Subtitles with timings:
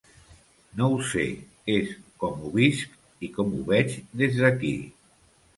[0.79, 1.25] No ho sé,
[1.73, 1.91] és
[2.25, 2.97] com ho visc
[3.29, 4.77] i com ho veig des d’aquí.